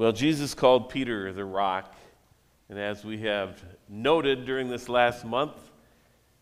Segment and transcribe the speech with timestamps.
[0.00, 1.94] Well, Jesus called Peter the rock,
[2.70, 5.52] and as we have noted during this last month,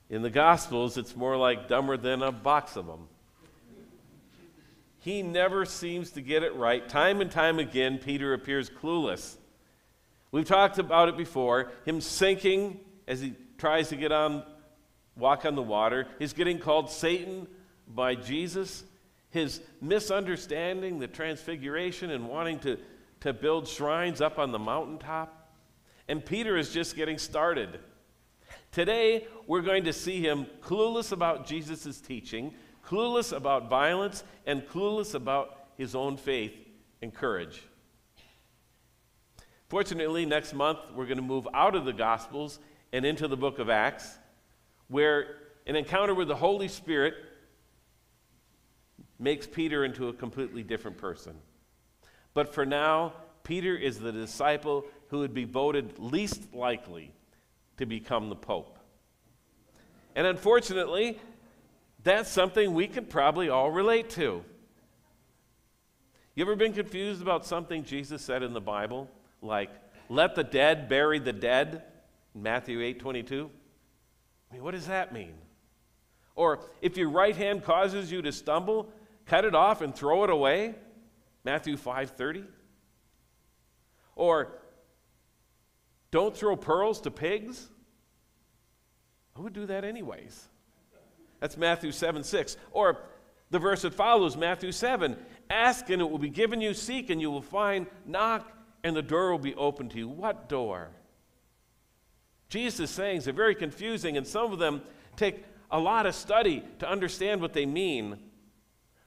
[0.08, 3.08] in the Gospels, it's more like dumber than a box of them.
[5.00, 6.88] He never seems to get it right.
[6.88, 9.34] Time and time again, Peter appears clueless.
[10.30, 12.78] We've talked about it before him sinking
[13.08, 14.44] as he tries to get on,
[15.16, 16.06] walk on the water.
[16.20, 17.48] He's getting called Satan
[17.88, 18.84] by Jesus.
[19.30, 22.78] His misunderstanding the transfiguration and wanting to,
[23.20, 25.52] to build shrines up on the mountaintop.
[26.08, 27.80] And Peter is just getting started.
[28.70, 32.54] Today, we're going to see him clueless about Jesus' teaching,
[32.86, 36.54] clueless about violence, and clueless about his own faith
[37.02, 37.62] and courage.
[39.68, 42.58] Fortunately, next month, we're going to move out of the Gospels
[42.92, 44.18] and into the book of Acts,
[44.88, 47.14] where an encounter with the Holy Spirit
[49.18, 51.34] makes Peter into a completely different person.
[52.38, 57.12] But for now, Peter is the disciple who would be voted least likely
[57.78, 58.78] to become the Pope.
[60.14, 61.18] And unfortunately,
[62.04, 64.44] that's something we can probably all relate to.
[66.36, 69.10] You ever been confused about something Jesus said in the Bible?
[69.42, 69.70] Like,
[70.08, 71.82] let the dead bury the dead,
[72.36, 73.50] Matthew 8 22?
[74.48, 75.34] I mean, what does that mean?
[76.36, 78.92] Or if your right hand causes you to stumble,
[79.26, 80.76] cut it off and throw it away,
[81.48, 82.44] Matthew 5:30?
[84.16, 84.52] Or
[86.10, 87.70] don't throw pearls to pigs?
[89.32, 90.46] Who would do that anyways?
[91.40, 92.58] That's Matthew 7 6.
[92.70, 93.00] Or
[93.48, 95.16] the verse that follows, Matthew 7
[95.48, 98.52] Ask and it will be given you, seek and you will find, knock
[98.84, 100.08] and the door will be open to you.
[100.08, 100.90] What door?
[102.50, 104.82] Jesus' sayings are very confusing, and some of them
[105.16, 108.18] take a lot of study to understand what they mean.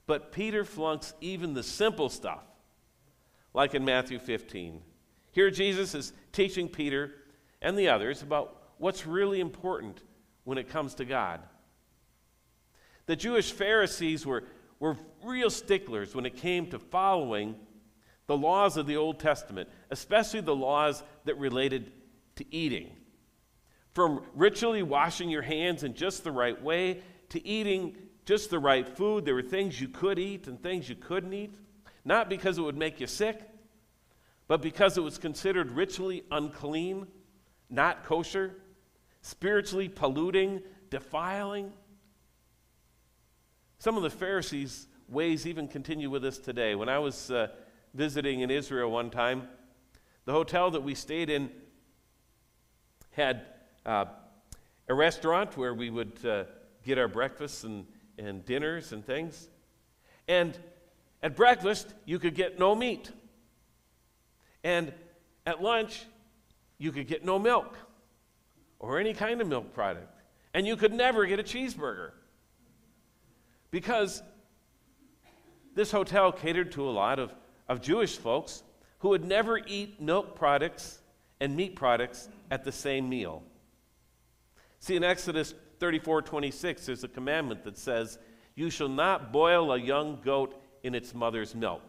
[0.06, 2.42] But Peter flunks even the simple stuff,
[3.54, 4.80] like in Matthew 15.
[5.30, 7.12] Here, Jesus is teaching Peter
[7.60, 10.02] and the others about what's really important
[10.44, 11.40] when it comes to God.
[13.06, 14.44] The Jewish Pharisees were,
[14.78, 17.56] were real sticklers when it came to following
[18.26, 21.92] the laws of the Old Testament, especially the laws that related
[22.36, 22.90] to eating.
[23.92, 28.88] From ritually washing your hands in just the right way to eating just the right
[28.88, 31.54] food, there were things you could eat and things you couldn't eat.
[32.04, 33.40] Not because it would make you sick,
[34.48, 37.06] but because it was considered ritually unclean,
[37.70, 38.56] not kosher,
[39.20, 41.72] spiritually polluting, defiling.
[43.78, 46.74] Some of the Pharisees' ways even continue with us today.
[46.74, 47.48] When I was uh,
[47.94, 49.48] visiting in Israel one time,
[50.24, 51.50] the hotel that we stayed in
[53.10, 53.42] had
[53.84, 54.06] uh,
[54.88, 56.44] a restaurant where we would uh,
[56.84, 57.86] get our breakfasts and,
[58.18, 59.48] and dinners and things.
[60.28, 60.56] And
[61.22, 63.10] at breakfast, you could get no meat.
[64.64, 64.92] And
[65.46, 66.04] at lunch,
[66.78, 67.76] you could get no milk
[68.78, 70.20] or any kind of milk product.
[70.54, 72.10] And you could never get a cheeseburger.
[73.70, 74.22] Because
[75.74, 77.34] this hotel catered to a lot of,
[77.68, 78.62] of Jewish folks
[78.98, 81.00] who would never eat milk products
[81.40, 83.42] and meat products at the same meal.
[84.78, 88.16] See, in Exodus 34 26, there's a commandment that says,
[88.54, 90.54] You shall not boil a young goat
[90.84, 91.82] in its mother's milk.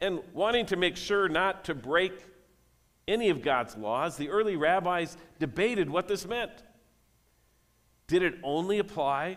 [0.00, 2.24] And wanting to make sure not to break
[3.06, 6.52] any of God's laws, the early rabbis debated what this meant.
[8.06, 9.36] Did it only apply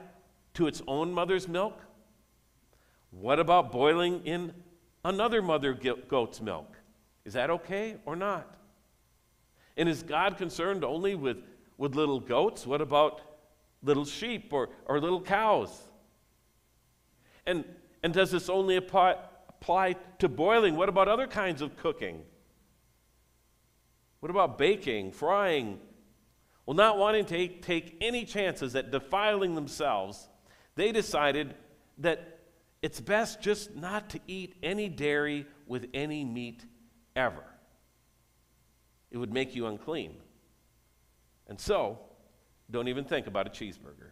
[0.53, 1.77] to its own mother's milk?
[3.11, 4.53] What about boiling in
[5.03, 6.77] another mother goat's milk?
[7.25, 8.55] Is that okay or not?
[9.75, 11.43] And is God concerned only with,
[11.77, 12.65] with little goats?
[12.65, 13.21] What about
[13.83, 15.69] little sheep or, or little cows?
[17.45, 17.63] And,
[18.03, 19.15] and does this only apply,
[19.49, 20.75] apply to boiling?
[20.75, 22.21] What about other kinds of cooking?
[24.19, 25.79] What about baking, frying?
[26.65, 30.29] Well, not wanting to take, take any chances at defiling themselves,
[30.75, 31.53] they decided
[31.99, 32.39] that
[32.81, 36.65] it's best just not to eat any dairy with any meat
[37.15, 37.43] ever.
[39.11, 40.15] It would make you unclean.
[41.47, 41.99] And so,
[42.69, 44.11] don't even think about a cheeseburger.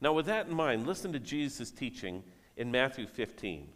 [0.00, 2.22] Now, with that in mind, listen to Jesus' teaching
[2.56, 3.68] in Matthew 15.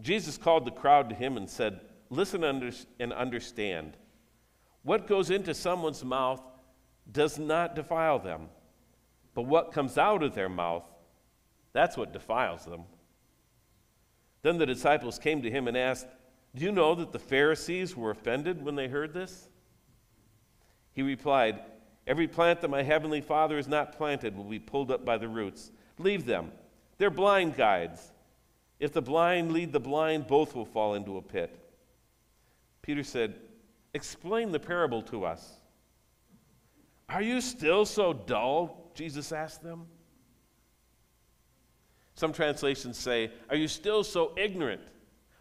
[0.00, 1.80] Jesus called the crowd to him and said,
[2.10, 3.96] Listen and understand.
[4.82, 6.40] What goes into someone's mouth
[7.10, 8.48] does not defile them,
[9.34, 10.84] but what comes out of their mouth,
[11.72, 12.84] that's what defiles them.
[14.42, 16.06] Then the disciples came to him and asked,
[16.58, 19.48] Do you know that the Pharisees were offended when they heard this?
[20.92, 21.60] He replied,
[22.04, 25.28] Every plant that my heavenly Father has not planted will be pulled up by the
[25.28, 25.70] roots.
[25.98, 26.50] Leave them.
[26.96, 28.10] They're blind guides.
[28.80, 31.56] If the blind lead the blind, both will fall into a pit.
[32.82, 33.36] Peter said,
[33.94, 35.58] Explain the parable to us.
[37.08, 38.90] Are you still so dull?
[38.96, 39.86] Jesus asked them.
[42.16, 44.82] Some translations say, Are you still so ignorant?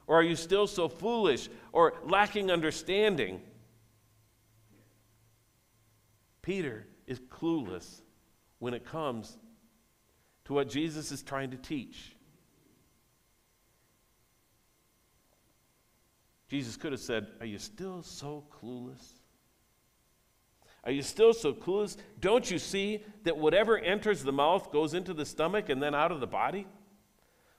[0.08, 3.42] Or are you still so foolish or lacking understanding?
[6.42, 8.02] Peter is clueless
[8.60, 9.38] when it comes
[10.46, 12.16] to what Jesus is trying to teach.
[16.48, 19.04] Jesus could have said, Are you still so clueless?
[20.86, 21.98] Are you still so clueless?
[22.22, 26.14] Don't you see that whatever enters the mouth goes into the stomach and then out
[26.14, 26.66] of the body?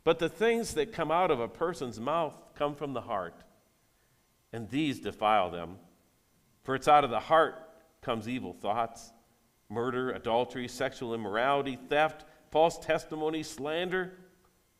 [0.09, 3.45] But the things that come out of a person's mouth come from the heart,
[4.55, 5.77] and these defile them.
[6.63, 7.57] For it's out of the heart
[8.01, 9.13] comes evil thoughts,
[9.69, 14.15] murder, adultery, sexual immorality, theft, false testimony, slander.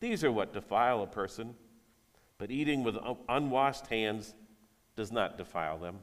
[0.01, 1.55] These are what defile a person.
[2.39, 2.97] But eating with
[3.29, 4.35] unwashed hands
[4.97, 5.99] does not defile them.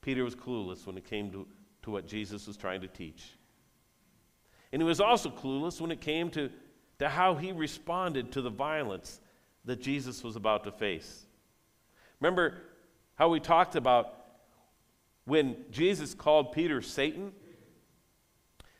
[0.00, 1.46] Peter was clueless when it came to,
[1.82, 3.37] to what Jesus was trying to teach.
[4.72, 6.50] And he was also clueless when it came to,
[6.98, 9.20] to how he responded to the violence
[9.64, 11.26] that Jesus was about to face.
[12.20, 12.58] Remember
[13.14, 14.14] how we talked about
[15.24, 17.32] when Jesus called Peter Satan?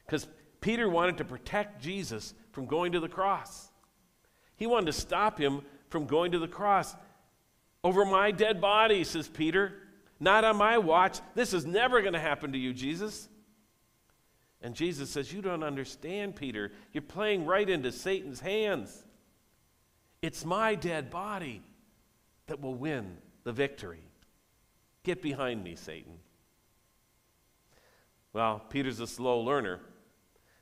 [0.07, 0.27] Because
[0.61, 3.69] Peter wanted to protect Jesus from going to the cross.
[4.57, 6.97] He wanted to stop him from going to the cross.
[7.85, 9.75] Over my dead body, says Peter.
[10.21, 11.21] Not on my watch.
[11.35, 13.29] This is never going to happen to you, Jesus.
[14.61, 16.73] And Jesus says, You don't understand, Peter.
[16.93, 19.05] You're playing right into Satan's hands.
[20.21, 21.63] It's my dead body
[22.47, 24.03] that will win the victory.
[25.05, 26.15] Get behind me, Satan.
[28.33, 29.81] Well, Peter's a slow learner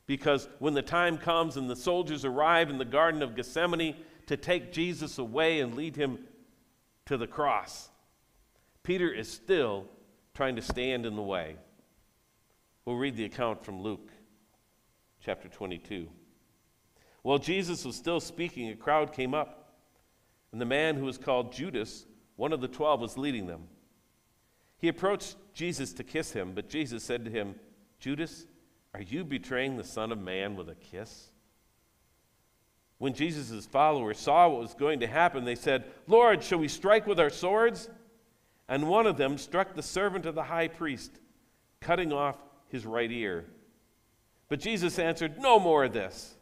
[0.06, 3.96] because when the time comes and the soldiers arrive in the Garden of Gethsemane
[4.26, 6.18] to take Jesus away and lead him
[7.06, 7.88] to the cross,
[8.82, 9.86] Peter is still
[10.34, 11.56] trying to stand in the way.
[12.86, 14.12] We'll read the account from Luke
[15.20, 16.08] chapter 22.
[17.22, 19.74] While Jesus was still speaking, a crowd came up,
[20.52, 22.06] and the man who was called Judas,
[22.36, 23.64] one of the twelve, was leading them.
[24.78, 27.56] He approached Jesus to kiss him, but Jesus said to him,
[27.98, 28.46] Judas,
[28.94, 31.30] are you betraying the Son of Man with a kiss?
[32.98, 37.08] When Jesus' followers saw what was going to happen, they said, Lord, shall we strike
[37.08, 37.90] with our swords?
[38.68, 41.18] And one of them struck the servant of the high priest,
[41.80, 42.36] cutting off
[42.76, 43.46] his right ear.
[44.48, 46.34] But Jesus answered, No more of this.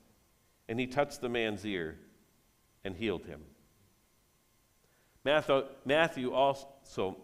[0.69, 1.97] And he touched the man's ear
[2.85, 3.41] and healed him.
[5.25, 7.17] Matthew also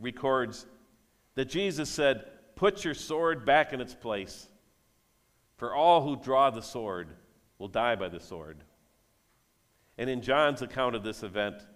[0.00, 0.66] records
[1.34, 2.24] that Jesus said,
[2.56, 4.48] Put your sword back in its place,
[5.56, 7.08] for all who draw the sword
[7.58, 8.64] will die by the sword.
[9.98, 11.66] And in John's account of this event,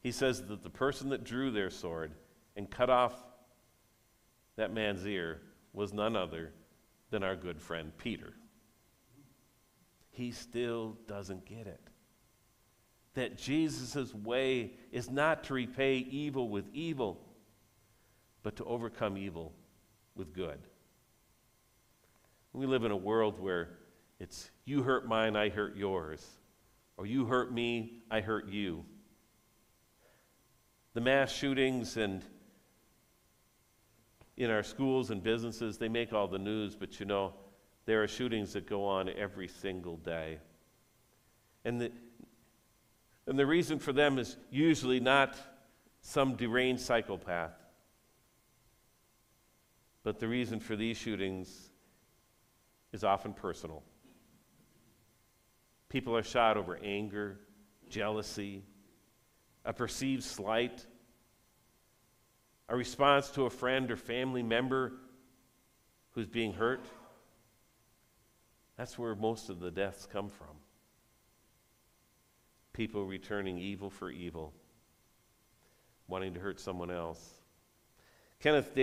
[0.00, 2.12] he says that the person that drew their sword
[2.56, 3.14] and cut off
[4.56, 5.40] that man's ear
[5.72, 6.52] was none other
[7.10, 8.32] than our good friend Peter.
[10.10, 11.80] He still doesn't get it.
[13.14, 17.20] That Jesus' way is not to repay evil with evil,
[18.42, 19.52] but to overcome evil
[20.14, 20.58] with good.
[22.52, 23.70] We live in a world where
[24.20, 26.26] it's you hurt mine, I hurt yours,
[26.96, 28.84] or you hurt me, I hurt you.
[30.94, 32.22] The mass shootings and
[34.42, 37.32] in our schools and businesses, they make all the news, but you know,
[37.84, 40.38] there are shootings that go on every single day.
[41.64, 41.92] And the,
[43.26, 45.36] and the reason for them is usually not
[46.00, 47.52] some deranged psychopath.
[50.02, 51.70] But the reason for these shootings
[52.92, 53.84] is often personal.
[55.88, 57.38] People are shot over anger,
[57.88, 58.64] jealousy,
[59.64, 60.84] a perceived slight,
[62.68, 64.92] a response to a friend or family member
[66.12, 66.84] who's being hurt.
[68.76, 70.56] That's where most of the deaths come from.
[72.72, 74.52] People returning evil for evil,
[76.08, 77.42] wanting to hurt someone else.
[78.40, 78.74] Kenneth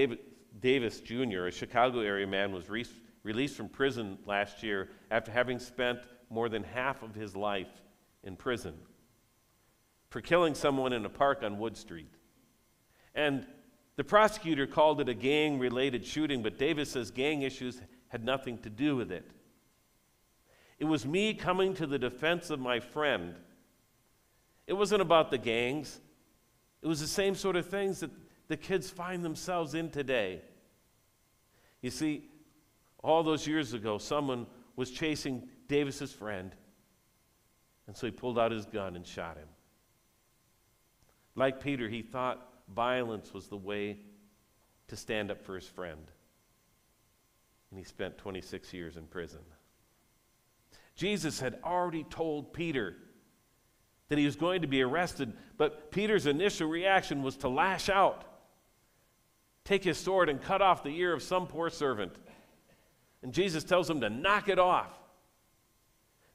[0.61, 2.85] Davis Jr., a Chicago area man, was re-
[3.23, 7.81] released from prison last year after having spent more than half of his life
[8.23, 8.75] in prison
[10.09, 12.13] for killing someone in a park on Wood Street.
[13.15, 13.45] And
[13.99, 18.57] the prosecutor called it a gang related shooting, but Davis says gang issues had nothing
[18.59, 19.29] to do with it.
[20.79, 23.35] It was me coming to the defense of my friend.
[24.67, 25.99] It wasn't about the gangs,
[26.81, 28.11] it was the same sort of things that
[28.47, 30.43] the kids find themselves in today.
[31.81, 32.29] You see,
[33.03, 36.55] all those years ago, someone was chasing Davis's friend,
[37.85, 39.49] and so he pulled out his gun and shot him.
[41.35, 43.97] Like Peter, he thought violence was the way
[44.87, 46.11] to stand up for his friend.
[47.69, 49.41] And he spent 26 years in prison.
[50.95, 52.95] Jesus had already told Peter
[54.09, 58.25] that he was going to be arrested, but Peter's initial reaction was to lash out,
[59.63, 62.13] take his sword, and cut off the ear of some poor servant.
[63.21, 64.91] And Jesus tells him to knock it off,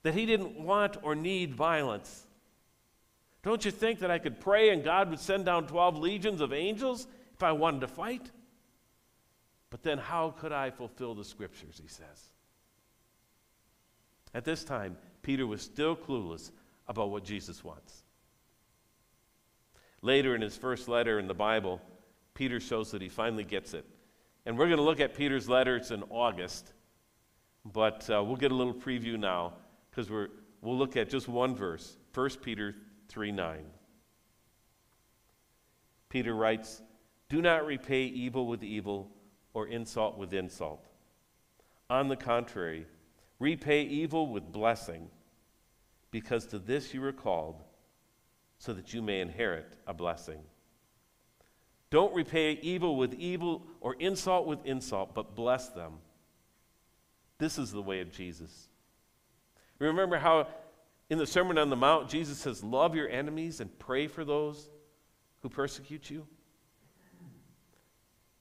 [0.02, 2.23] that he didn't want or need violence.
[3.44, 6.54] Don't you think that I could pray and God would send down 12 legions of
[6.54, 8.30] angels if I wanted to fight?
[9.68, 12.30] But then, how could I fulfill the scriptures, he says.
[14.32, 16.52] At this time, Peter was still clueless
[16.88, 18.04] about what Jesus wants.
[20.00, 21.82] Later in his first letter in the Bible,
[22.32, 23.84] Peter shows that he finally gets it.
[24.46, 26.72] And we're going to look at Peter's letters in August,
[27.64, 29.54] but uh, we'll get a little preview now
[29.90, 30.28] because we'll
[30.62, 32.74] look at just one verse 1 Peter
[33.14, 33.64] 3 9.
[36.08, 36.82] Peter writes,
[37.28, 39.08] Do not repay evil with evil
[39.52, 40.84] or insult with insult.
[41.88, 42.86] On the contrary,
[43.38, 45.10] repay evil with blessing
[46.10, 47.62] because to this you were called,
[48.58, 50.40] so that you may inherit a blessing.
[51.90, 55.98] Don't repay evil with evil or insult with insult, but bless them.
[57.38, 58.70] This is the way of Jesus.
[59.78, 60.48] Remember how
[61.10, 64.70] in the Sermon on the Mount, Jesus says, Love your enemies and pray for those
[65.42, 66.26] who persecute you?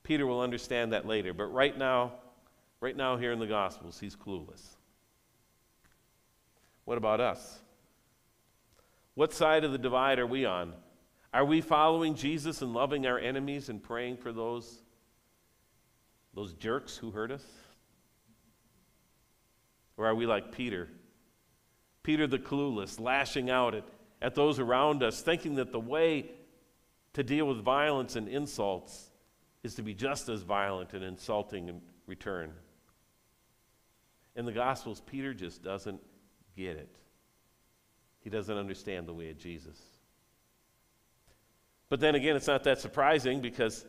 [0.03, 2.13] Peter will understand that later, but right now,
[2.79, 4.61] right now here in the Gospels, he's clueless.
[6.85, 7.59] What about us?
[9.15, 10.73] What side of the divide are we on?
[11.33, 14.83] Are we following Jesus and loving our enemies and praying for those,
[16.33, 17.45] those jerks who hurt us?
[19.97, 20.89] Or are we like Peter?
[22.03, 23.85] Peter the clueless, lashing out at,
[24.21, 26.29] at those around us, thinking that the way
[27.13, 29.09] to deal with violence and insults
[29.63, 32.51] is to be just as violent and insulting in return.
[34.35, 36.01] In the Gospels, Peter just doesn't
[36.57, 36.95] get it.
[38.21, 39.79] He doesn't understand the way of Jesus.
[41.89, 43.85] But then again, it's not that surprising because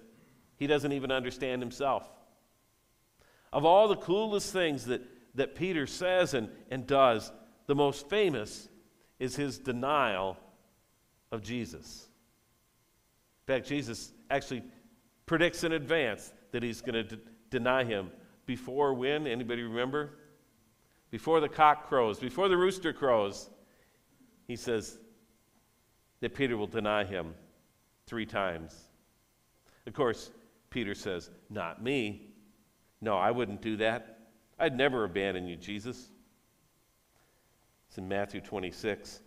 [0.57, 2.09] he doesn't even understand himself.
[3.53, 5.03] Of all the clueless things that,
[5.37, 7.33] that Peter says and, and does,
[7.67, 8.69] the most famous
[9.19, 10.37] is his denial
[11.31, 12.09] of Jesus.
[13.47, 14.63] In fact, Jesus actually
[15.27, 18.11] predicts in advance that he's going to d- deny him
[18.47, 19.27] before when?
[19.27, 20.11] Anybody remember?
[21.11, 23.49] Before the cock crows, before the rooster crows
[24.47, 24.99] he says
[26.21, 27.35] that Peter will deny him
[28.07, 28.75] three times.
[29.87, 30.31] Of course,
[30.71, 32.31] Peter says, Not me.
[33.01, 34.19] No, I wouldn't do that.
[34.59, 36.11] I'd never abandon you, Jesus.
[37.95, 39.21] It's in Matthew 26.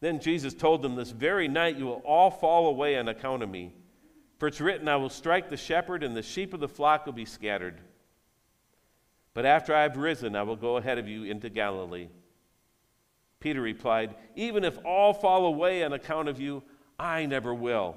[0.00, 3.48] Then Jesus told them, This very night you will all fall away on account of
[3.48, 3.72] me.
[4.40, 7.12] For it's written, I will strike the shepherd, and the sheep of the flock will
[7.12, 7.80] be scattered.
[9.32, 12.08] But after I have risen, I will go ahead of you into Galilee.
[13.38, 16.64] Peter replied, Even if all fall away on account of you,
[16.98, 17.96] I never will.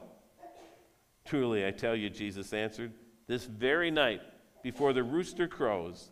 [1.25, 2.93] Truly, I tell you, Jesus answered,
[3.25, 4.22] this very night,
[4.62, 6.12] before the rooster crows,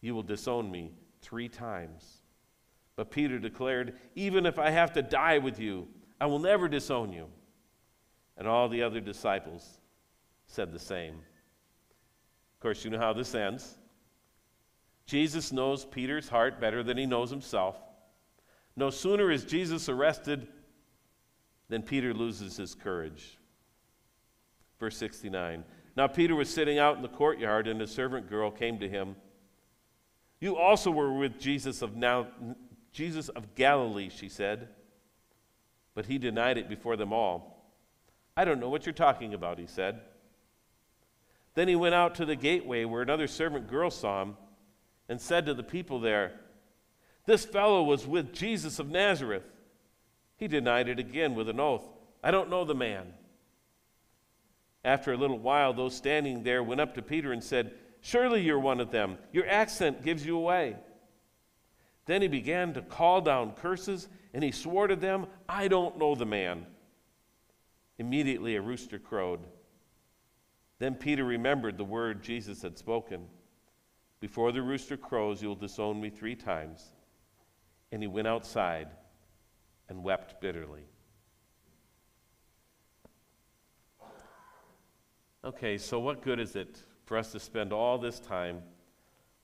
[0.00, 2.21] you will disown me three times.
[2.96, 5.88] But Peter declared, Even if I have to die with you,
[6.20, 7.26] I will never disown you.
[8.36, 9.78] And all the other disciples
[10.46, 11.14] said the same.
[11.14, 13.78] Of course, you know how this ends.
[15.06, 17.76] Jesus knows Peter's heart better than he knows himself.
[18.76, 20.46] No sooner is Jesus arrested
[21.68, 23.38] than Peter loses his courage.
[24.78, 25.64] Verse 69
[25.96, 29.16] Now Peter was sitting out in the courtyard, and a servant girl came to him.
[30.40, 32.26] You also were with Jesus of, now,
[32.92, 34.68] Jesus of Galilee, she said.
[35.94, 37.72] But he denied it before them all.
[38.36, 40.00] I don't know what you're talking about, he said.
[41.54, 44.36] Then he went out to the gateway where another servant girl saw him
[45.08, 46.32] and said to the people there,
[47.26, 49.44] this fellow was with Jesus of Nazareth.
[50.36, 51.84] He denied it again with an oath
[52.24, 53.14] I don't know the man.
[54.84, 58.60] After a little while, those standing there went up to Peter and said, Surely you're
[58.60, 59.18] one of them.
[59.32, 60.76] Your accent gives you away.
[62.12, 66.14] Then he began to call down curses, and he swore to them, I don't know
[66.14, 66.66] the man.
[67.96, 69.40] Immediately a rooster crowed.
[70.78, 73.28] Then Peter remembered the word Jesus had spoken
[74.20, 76.92] Before the rooster crows, you'll disown me three times
[77.92, 78.88] and he went outside
[79.88, 80.84] and wept bitterly.
[85.42, 88.60] Okay, so what good is it for us to spend all this time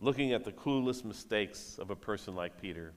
[0.00, 2.92] looking at the clueless mistakes of a person like Peter.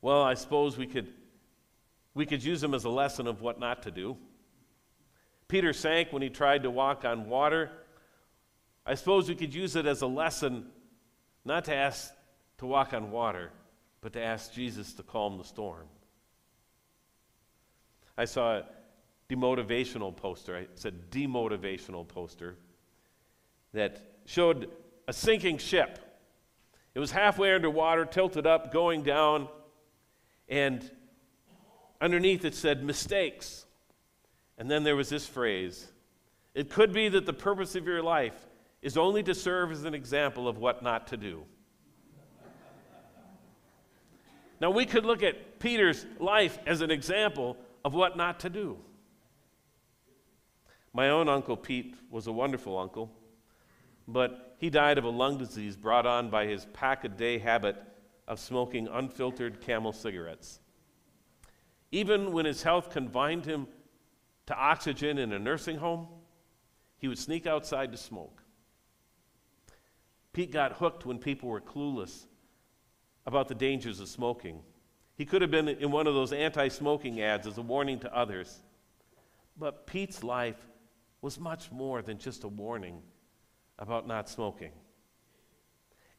[0.00, 1.08] Well, I suppose we could,
[2.14, 4.16] we could use them as a lesson of what not to do.
[5.48, 7.70] Peter sank when he tried to walk on water.
[8.84, 10.66] I suppose we could use it as a lesson
[11.44, 12.12] not to ask
[12.58, 13.50] to walk on water,
[14.00, 15.86] but to ask Jesus to calm the storm.
[18.16, 18.64] I saw a
[19.28, 22.56] demotivational poster, I said demotivational poster,
[23.72, 24.70] that showed
[25.06, 25.98] a sinking ship.
[26.94, 29.48] It was halfway underwater, tilted up, going down,
[30.48, 30.88] and
[32.00, 33.66] underneath it said mistakes.
[34.58, 35.88] And then there was this phrase
[36.54, 38.46] It could be that the purpose of your life
[38.82, 41.42] is only to serve as an example of what not to do.
[44.60, 48.78] now, we could look at Peter's life as an example of what not to do.
[50.92, 53.10] My own Uncle Pete was a wonderful uncle,
[54.08, 57.76] but he died of a lung disease brought on by his pack a day habit
[58.26, 60.60] of smoking unfiltered camel cigarettes.
[61.92, 63.68] Even when his health confined him
[64.46, 66.08] to oxygen in a nursing home,
[66.98, 68.42] he would sneak outside to smoke.
[70.32, 72.26] Pete got hooked when people were clueless
[73.26, 74.60] about the dangers of smoking.
[75.16, 78.14] He could have been in one of those anti smoking ads as a warning to
[78.14, 78.60] others.
[79.58, 80.66] But Pete's life
[81.22, 83.02] was much more than just a warning
[83.78, 84.72] about not smoking.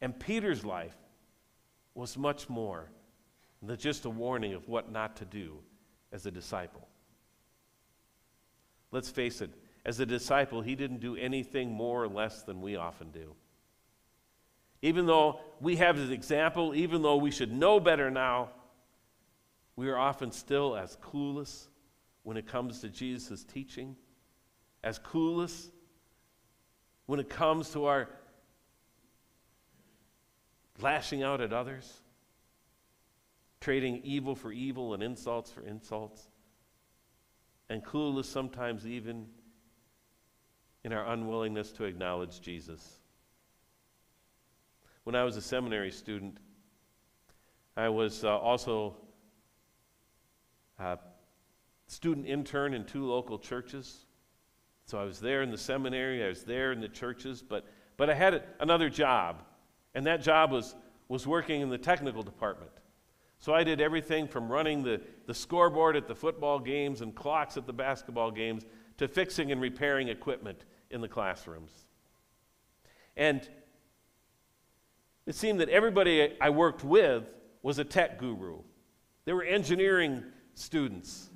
[0.02, 0.96] And Peter's life
[1.96, 2.90] was much more
[3.62, 5.58] than just a warning of what not to do
[6.12, 6.88] as a disciple.
[8.92, 9.50] Let's face it,
[9.86, 13.34] as a disciple, he didn't do anything more or less than we often do.
[14.82, 18.50] Even though we have his example, even though we should know better now,
[19.76, 21.68] we are often still as clueless
[22.24, 23.96] when it comes to Jesus' teaching,
[24.84, 25.70] as clueless
[27.08, 28.08] when it comes to our
[30.80, 31.92] lashing out at others,
[33.60, 36.28] trading evil for evil and insults for insults,
[37.70, 39.26] and clueless sometimes even
[40.84, 43.00] in our unwillingness to acknowledge Jesus.
[45.04, 46.38] When I was a seminary student,
[47.76, 48.96] I was uh, also
[50.80, 50.98] a
[51.88, 54.07] student intern in two local churches.
[54.88, 57.66] So I was there in the seminary, I was there in the churches, but,
[57.98, 59.44] but I had another job,
[59.94, 60.76] and that job was,
[61.10, 62.72] was working in the technical department.
[63.38, 67.58] So I did everything from running the, the scoreboard at the football games and clocks
[67.58, 68.64] at the basketball games
[68.98, 71.72] to fixing and repairing equipment in the classrooms.
[73.18, 73.48] And
[75.26, 78.60] it seemed that everybody I worked with was a tech guru.
[79.26, 80.24] They were engineering
[80.54, 81.30] students,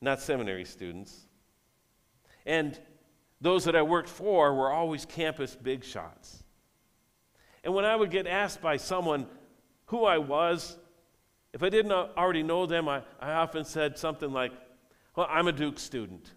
[0.00, 1.27] not seminary students.
[2.48, 2.80] And
[3.42, 6.42] those that I worked for were always campus big shots.
[7.62, 9.26] And when I would get asked by someone
[9.86, 10.78] who I was,
[11.52, 14.52] if I didn't already know them, I, I often said something like,
[15.14, 16.32] Well, I'm a Duke student.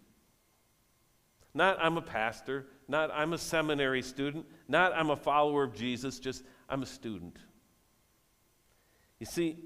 [1.54, 6.19] Not I'm a pastor, not I'm a seminary student, not I'm a follower of Jesus,
[6.19, 7.38] just I'm a student.
[9.19, 9.60] You see,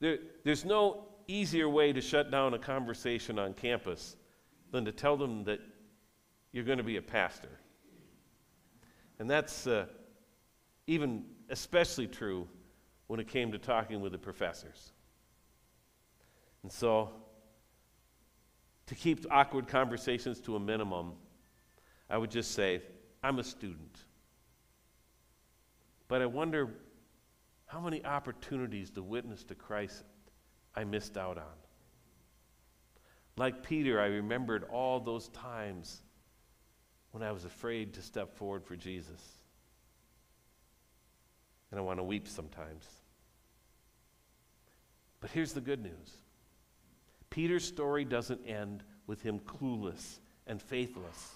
[0.00, 4.16] there, there's no easier way to shut down a conversation on campus
[4.72, 5.60] than to tell them that
[6.52, 7.50] you're going to be a pastor.
[9.18, 9.86] And that's uh,
[10.86, 12.48] even especially true
[13.06, 14.92] when it came to talking with the professors.
[16.62, 17.10] And so,
[18.86, 21.12] to keep awkward conversations to a minimum,
[22.08, 22.82] I would just say,
[23.22, 23.98] I'm a student.
[26.08, 26.68] But I wonder
[27.66, 30.02] how many opportunities to witness to Christ
[30.74, 31.44] I missed out on.
[33.36, 36.02] Like Peter, I remembered all those times
[37.12, 39.20] when I was afraid to step forward for Jesus.
[41.70, 42.86] And I want to weep sometimes.
[45.20, 46.16] But here's the good news
[47.30, 51.34] Peter's story doesn't end with him clueless and faithless.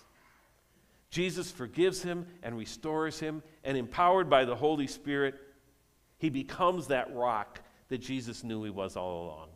[1.11, 5.37] Jesus forgives him and restores him, and empowered by the Holy Spirit,
[6.19, 9.49] he becomes that rock that Jesus knew he was all along.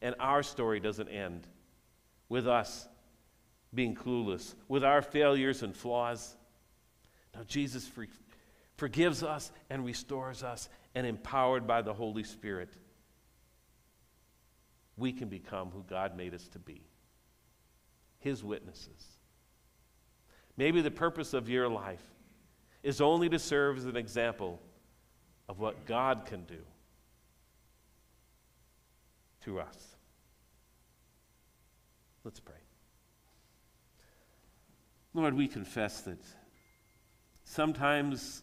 [0.00, 1.46] And our story doesn't end
[2.30, 2.88] with us
[3.74, 6.36] being clueless, with our failures and flaws.
[7.34, 8.06] Now, Jesus for,
[8.76, 12.74] forgives us and restores us, and empowered by the Holy Spirit,
[14.96, 16.82] we can become who God made us to be
[18.18, 19.06] His witnesses.
[20.56, 22.04] Maybe the purpose of your life
[22.82, 24.60] is only to serve as an example
[25.48, 26.58] of what God can do
[29.44, 29.96] to us.
[32.24, 32.61] Let's pray.
[35.14, 36.18] Lord, we confess that
[37.44, 38.42] Sometimes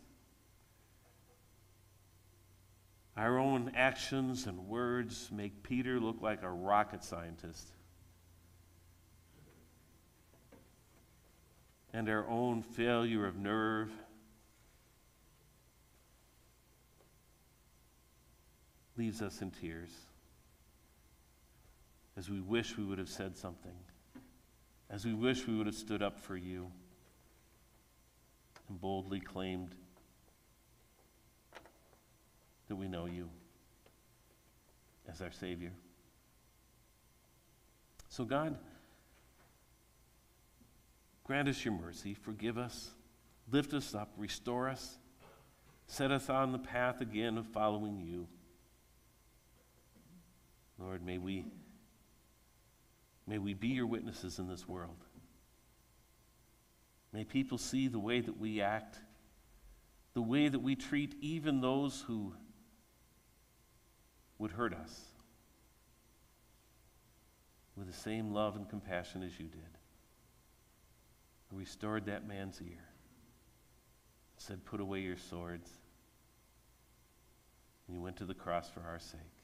[3.17, 7.69] our own actions and words make Peter look like a rocket scientist.
[11.91, 13.89] And our own failure of nerve
[18.95, 19.89] leaves us in tears
[22.15, 23.73] as we wish we would have said something,
[24.89, 26.71] as we wish we would have stood up for you
[28.67, 29.75] and boldly claimed
[32.67, 33.29] that we know you
[35.11, 35.71] as our Savior.
[38.09, 38.57] So, God,
[41.23, 42.91] grant us your mercy, forgive us,
[43.51, 44.97] lift us up, restore us,
[45.87, 48.27] set us on the path again of following you.
[50.79, 51.45] Lord, may we,
[53.29, 55.05] may we be your witnesses in this world.
[57.13, 58.99] May people see the way that we act,
[60.15, 62.33] the way that we treat even those who
[64.39, 65.01] would hurt us
[67.75, 69.61] with the same love and compassion as you did.
[71.51, 72.85] Restored that man's ear,
[74.37, 75.69] said, Put away your swords.
[77.87, 79.38] And you went to the cross for our sake.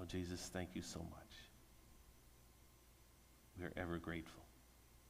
[0.00, 1.32] Oh, Jesus, thank you so much.
[3.58, 4.47] We are ever grateful.